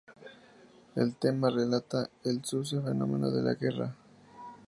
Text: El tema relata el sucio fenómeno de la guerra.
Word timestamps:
El 0.95 1.15
tema 1.15 1.51
relata 1.51 2.09
el 2.23 2.43
sucio 2.43 2.81
fenómeno 2.81 3.29
de 3.29 3.43
la 3.43 3.53
guerra. 3.53 3.93